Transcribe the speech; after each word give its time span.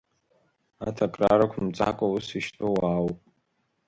Аҭакра 0.87 1.37
рықәымҵакәа 1.39 2.05
ус 2.13 2.27
ишьтәу 2.37 2.69
уаауп! 2.73 3.17